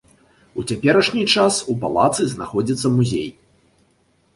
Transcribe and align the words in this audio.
У 0.61 0.65
цяперашні 0.69 1.23
час 1.37 1.61
у 1.75 1.77
палацы 1.85 2.23
знаходзіцца 2.35 2.87
музей. 2.99 3.27